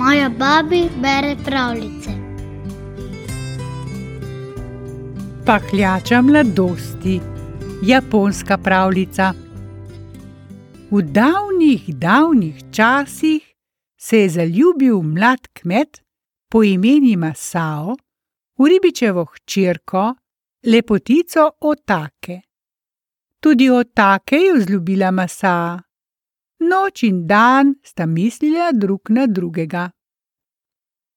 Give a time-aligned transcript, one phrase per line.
[0.00, 2.10] Moja babi bere pravljice.
[5.46, 7.20] Pahljača mladosti,
[7.82, 9.32] japonska pravljica.
[10.90, 13.54] V davnih, davnih časih
[13.96, 16.02] se je zaljubil mlad kmet
[16.50, 17.96] po imenu Masao
[18.58, 20.14] v ribičevo hčerko,
[20.66, 22.40] lepotico Otake.
[23.40, 25.89] Tudi Otake je vzljubila Masa.
[26.60, 29.90] Noč in dan sta mislila drug na drugega.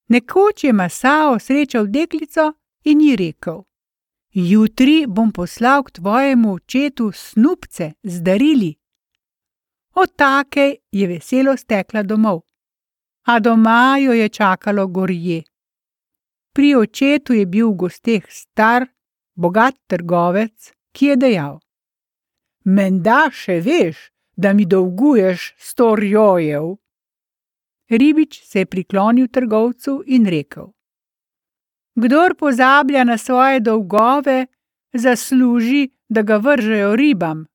[0.10, 3.64] Nekoč je Masao srečal deklico in ji rekel:
[4.34, 8.76] Jutri bom poslal k tvojemu očetu snupce z darili.
[9.96, 12.42] Otake je veselo stekla domov,
[13.28, 15.44] a doma jo je čakalo gorje.
[16.54, 18.88] Pri očetu je bil v gosteh star,
[19.36, 21.60] bogat trgovec, ki je dejal:
[22.66, 26.76] Menda še veš, da mi dolguješ sto rjojev.
[27.90, 30.68] Ribič se je priklonil trgovcu in rekel:
[31.96, 34.46] Kdor pozablja na svoje dolgove,
[34.94, 37.46] zasluži, da ga vržejo ribam.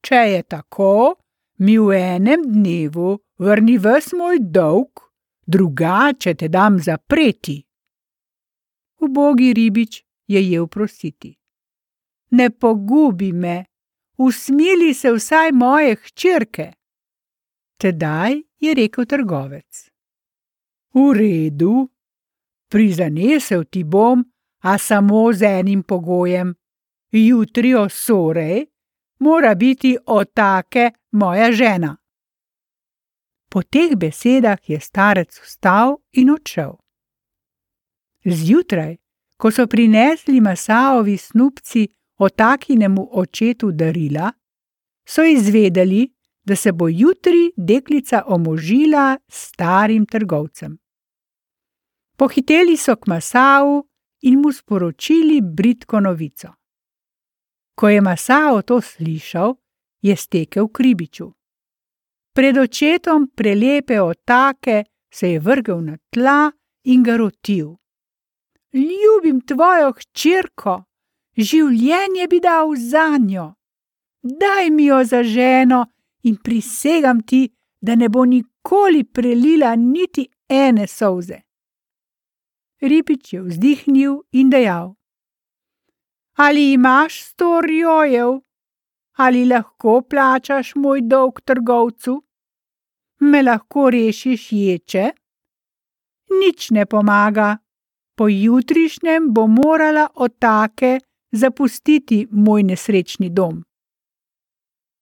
[0.00, 1.14] Če je tako,
[1.58, 5.02] mi v enem dnevu vrni ves moj dolg,
[5.46, 7.62] drugače te dam zapreti.
[9.00, 11.34] Ubogi ribič je jel prositi.
[12.30, 13.64] Ne pogubi me,
[14.16, 16.72] usmili se vsaj moje hčerke.
[17.76, 19.90] Tedaj je rekel trgovec:
[20.94, 21.88] V redu,
[22.68, 24.24] prizanesel ti bom,
[24.60, 26.54] a samo z enim pogojem.
[27.12, 28.66] Jutri osorej
[29.18, 31.96] mora biti otake moja žena.
[33.50, 36.76] Po teh besedah je starec vstal in odšel.
[38.24, 38.96] Zjutraj,
[39.36, 41.16] ko so prinesli Masaovi
[42.16, 44.32] snupci otakinemu očetu darila,
[45.08, 46.12] so izvedeli,
[46.44, 50.78] da se bo jutri deklica omožila s starim trgovcem.
[52.16, 53.88] Pohiteli so k Masau
[54.22, 56.48] in mu sporočili britko novico.
[57.74, 59.54] Ko je Masao to slišal,
[60.02, 61.32] je stekel k ribiču.
[62.32, 66.52] Pred očetom prelepe otake se je vrgel na tla
[66.84, 67.76] in ga rotil.
[68.72, 70.84] Ljubim tvojo hčerko,
[71.36, 73.52] življenje bi dal za njo.
[74.22, 75.84] Daj mi jo za ženo
[76.22, 77.48] in prisegam ti,
[77.80, 81.40] da ne bo nikoli prelila niti ene solze.
[82.80, 84.94] Ribič je vzdihnil in dejal:
[86.36, 88.40] Ali imaš sto rjojev,
[89.16, 92.22] ali lahko plačaš moj dolg trgovcu?
[93.20, 95.10] Me lahko rešiš ječe?
[96.40, 97.56] Nič ne pomaga,
[98.16, 101.00] pojutrišnjem bo morala otake
[101.36, 103.64] zapustiti moj nesrečni dom.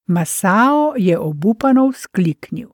[0.06, 2.68] Masao je obupano vzkliknil.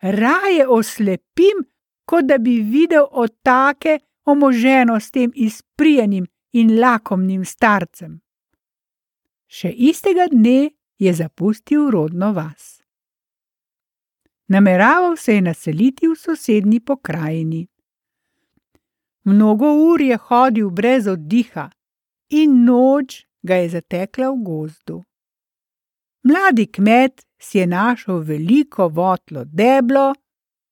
[0.00, 1.64] Raje oslepim,
[2.04, 8.20] kot da bi videl otake omoženo s tem izprijenim in lakomnim starcem.
[9.46, 12.82] Še istega dne je zapustil rodno vas.
[14.48, 17.66] Nameraval se je naseliti v sosednji pokrajini.
[19.24, 21.70] Mnogo ur je hodil brez oddiha,
[22.28, 25.02] in noč ga je zatekla v gozdu.
[26.26, 30.14] Mladi kmet si je našel veliko votlo deblo,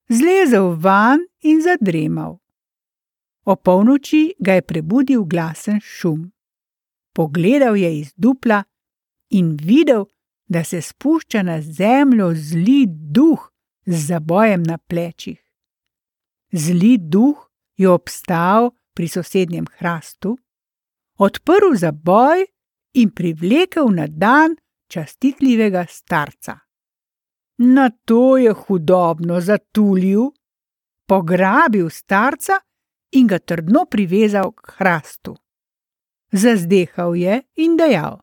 [0.09, 2.41] zlezel van in zadremal.
[3.44, 6.32] O polnoči ga je prebudil glasen šum.
[7.15, 8.65] Pogledal je iz dupla
[9.31, 10.06] in videl,
[10.47, 13.50] da se spušča na zemljo zli duh
[13.86, 15.41] z zabojem na plečih.
[16.53, 20.36] Zli duh je obstal pri sosednjem hrastu,
[21.19, 22.47] odprl zaboj
[22.94, 24.56] in privlekel na dan
[24.88, 26.58] častitljivega starca.
[27.58, 30.30] Na to je hudobno zatulil,
[31.06, 32.58] pograbil starca
[33.12, 35.36] in ga trdno privezal k hrastu.
[36.32, 38.19] Zazdehal je in dejal: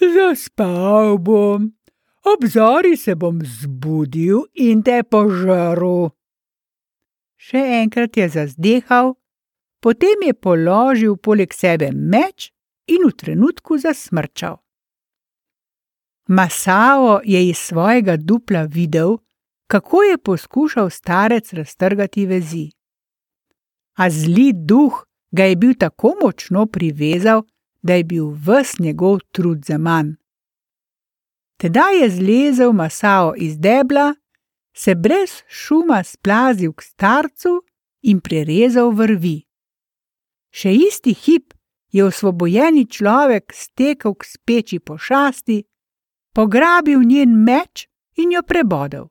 [0.00, 1.72] Zaspal bom,
[2.24, 6.10] ob zori se bom zbudil in te požrl.
[7.40, 9.14] Še enkrat je zazdehal,
[9.80, 12.52] potem je položil poleg sebe meč
[12.86, 14.60] in v trenutku zasmrčal.
[16.28, 19.18] Masao je iz svojega dupla videl,
[19.66, 22.70] kako je poskušal starec raztrgati vezi.
[23.96, 27.42] A zli duh ga je bil tako močno privezal,
[27.82, 30.14] da je bil ves njegov trud za manj.
[31.56, 34.14] Tedaj je zlezel Masao iz debla,
[34.76, 37.62] se brez šuma splazil k starcu
[38.02, 39.49] in prerezal vrvi.
[40.50, 41.54] Še isti hip
[41.90, 45.62] je osvobojeni človek stekel k speči pošasti,
[46.34, 47.86] pograbil njen meč
[48.16, 49.10] in jo prebodel.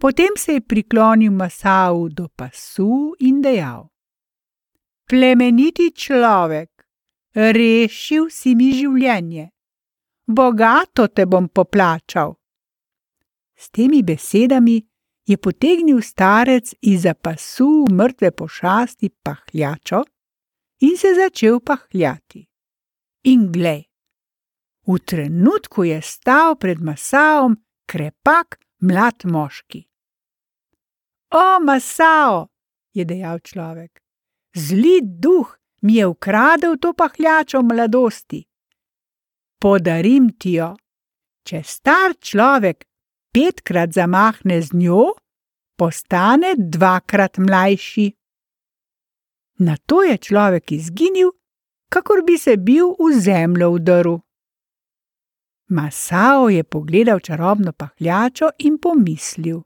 [0.00, 3.88] Potem se je priklonil Masau do pasu in dejal:
[5.04, 6.70] Plemeniti človek,
[7.34, 9.50] rešil si mi življenje,
[10.26, 12.36] bogato te bom poplačal.
[13.60, 14.80] S temi besedami
[15.26, 20.02] je potegnil starec izza pasu mrtve pošasti pahljačo
[20.80, 22.46] in se začel pahljati.
[23.24, 23.84] In glej,
[24.86, 27.56] v trenutku je stal pred Masaom
[27.86, 29.84] krepak mlad moški.
[31.30, 32.48] O, Masao,
[32.92, 34.00] je dejal človek,
[34.56, 38.44] zli duh mi je ukradel to pahljačo mladosti.
[39.60, 40.74] Podarim ti jo,
[41.46, 42.89] če star človek
[43.32, 45.14] petkrat zamahne z njo,
[45.76, 48.12] postane dvakrat mlajši.
[49.58, 51.30] Na to je človek izginil,
[51.88, 54.18] kakor bi se bil v zemljo vdrl.
[55.68, 59.62] Masao je pogledal čarobno pahljačo in pomislil: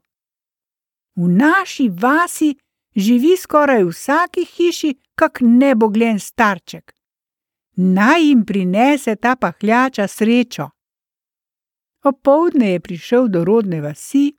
[1.15, 2.55] V naši vasi
[2.95, 6.91] živi skoraj v vsaki hiši kak neboglen starček.
[7.75, 10.69] Naj jim prinese ta pahljača srečo.
[12.05, 14.29] Opoldne je prišel do rodne vasi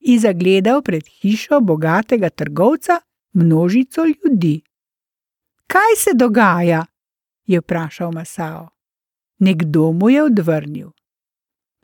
[0.00, 3.00] in zagledal pred hišo bogatega trgovca
[3.32, 4.62] množico ljudi.
[5.66, 6.84] Kaj se dogaja?
[7.46, 8.68] je vprašal Masao.
[9.38, 10.90] Nekdo mu je odvrnil.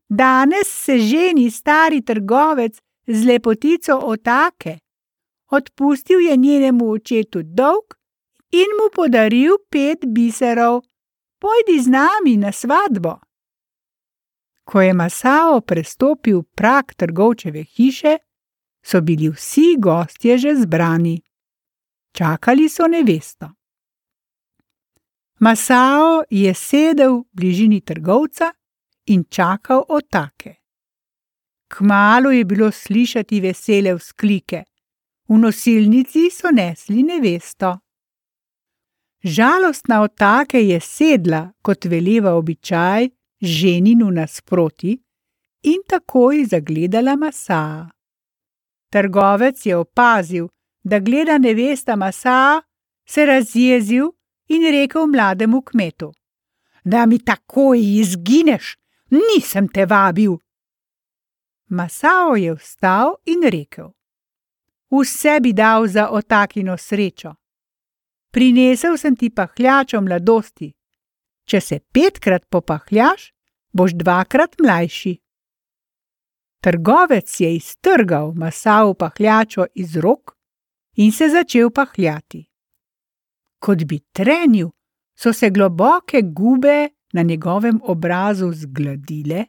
[0.09, 4.79] Danes se ženi stari trgovec z lepotico Otake.
[5.50, 7.94] Odpustil je njenemu očetu dolg
[8.50, 10.81] in mu podaril pet biserov.
[11.38, 13.19] Pojdi z nami na svatbo.
[14.70, 18.19] Ko je Masao prestopil prak trgovčeve hiše,
[18.82, 21.22] so bili vsi gostje že zbrani.
[22.14, 23.50] Čakali so nevesto.
[25.40, 28.52] Masao je sedel v bližini trgovca
[29.06, 30.55] in čakal otake.
[31.69, 34.62] Kmalo je bilo slišati vesele vzklike.
[35.28, 37.78] V nosilnici so nesli nevesto.
[39.23, 43.08] Žalostna otake je sedla, kot veleva običaj,
[43.40, 45.02] ženinu nasproti
[45.62, 47.88] in takoj zagledala masa.
[48.92, 50.48] Trgovec je opazil,
[50.82, 52.62] da gleda nevesta masa,
[53.06, 54.10] se razjezil
[54.48, 56.12] in rekel mlademu kmetu:
[56.84, 58.76] Da mi takoj izgineš,
[59.10, 60.37] nisem te vabil.
[61.69, 63.90] Masao je vstal in rekel:
[64.90, 67.34] Vse bi dal za otakino srečo.
[68.31, 70.72] Prinesel sem ti pahljačo mladosti.
[71.50, 73.32] Če se petkrat popahljaš,
[73.75, 75.17] boš dvakrat mlajši.
[76.62, 80.37] Trgovec je iztrgal Masao pahljačo iz rok
[80.97, 82.44] in se začel pahljati.
[83.58, 84.70] Kot bi trenil,
[85.19, 89.47] so se globoke gube na njegovem obrazu zgladile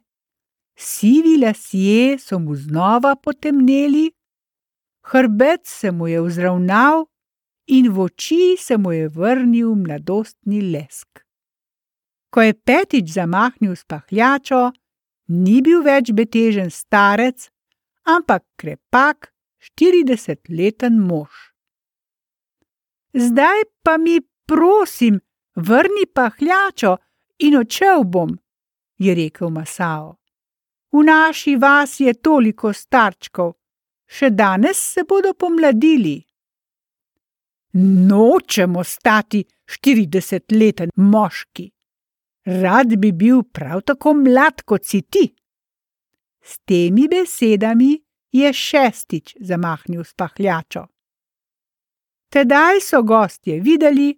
[0.82, 4.12] sivi lasje so mu znova potemneli,
[5.06, 7.06] hrbet se mu je vzravnal
[7.68, 11.20] in v oči se mu je vrnil mladostni lesk.
[12.32, 14.72] Ko je petič zamahnil s pahljačo,
[15.28, 17.50] ni bil več betežen starec,
[18.08, 21.52] ampak krepak, štiridesetleten mož.
[23.14, 25.20] Zdaj pa mi, prosim,
[25.56, 26.96] vrni pahljačo
[27.44, 28.32] in odšel bom,
[28.98, 30.16] je rekel Masao.
[30.92, 33.54] V naši vasi je toliko starčkov,
[34.08, 36.18] še danes se bodo pomladili.
[38.08, 41.70] Nočemo stati štiridesetleten moški.
[42.52, 45.28] Rad bi bil prav tako mlad kot si ti.
[46.42, 47.94] S temi besedami
[48.32, 50.88] je šestič zamahnil s pahljačo.
[52.32, 54.16] Tedaj so gostje videli,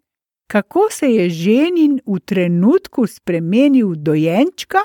[0.48, 4.84] kako se je ženin v trenutku spremenil v dojenčka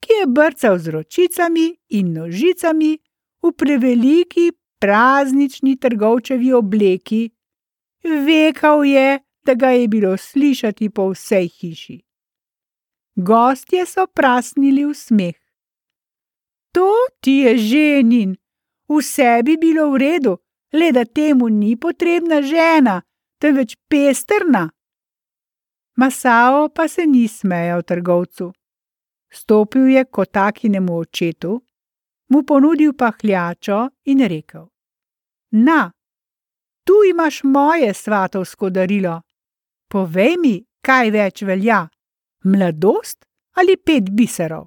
[0.00, 2.98] ki je brcal z ročicami in nožicami
[3.42, 4.50] v preveliki
[4.80, 7.30] praznični trgovčevi obleki.
[8.02, 11.98] Vekal je, da ga je bilo slišati po vsej hiši.
[13.16, 15.38] Gostje so prasnili v smeh.
[16.72, 18.36] To ti je ženin,
[18.88, 20.38] vse bi bilo v redu,
[20.72, 23.02] le da temu ni potrebna žena,
[23.38, 24.70] temveč pestrna.
[25.96, 28.52] Masao pa se ni smejal trgovcu.
[29.30, 31.60] Stopil je k takinemu očetu,
[32.28, 34.66] mu ponudil pahljačo in rekel:
[35.50, 35.92] Na,
[36.84, 39.22] tu imaš moje svatovsko darilo.
[39.88, 41.88] Povej mi, kaj več velja:
[42.44, 44.66] mladost ali pet biserov.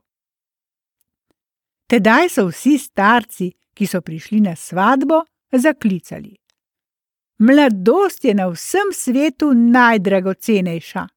[1.87, 6.35] Tedaj so vsi starci, ki so prišli na svatbo, zaklicali:
[7.39, 11.07] Mladost je na vsem svetu najdragocenejša.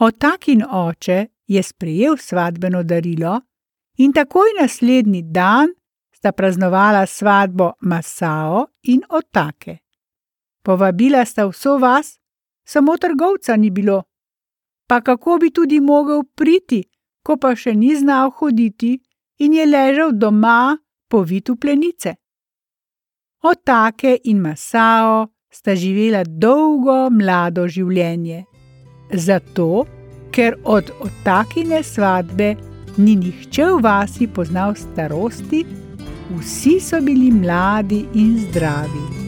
[0.00, 3.40] Otakin oče je sprejel svatbeno darilo
[3.98, 5.68] in takoj naslednji dan
[6.12, 9.78] sta praznovala svadbo Masao in Otake.
[10.62, 12.18] Povabila sta vso vas,
[12.64, 14.02] samo trgovca ni bilo.
[14.90, 16.80] Pa kako bi tudi mogel priti,
[17.22, 18.96] ko pa še ni znal hoditi
[19.38, 20.74] in je ležal doma,
[21.06, 22.16] povit v plenice.
[23.46, 28.42] Otake in Masao sta živela dolgo mlado življenje.
[29.14, 29.86] Zato,
[30.34, 32.52] ker od Otakine svadbe
[32.98, 35.64] ni nihče v vasi poznal starosti,
[36.34, 39.19] vsi so bili mladi in zdravi.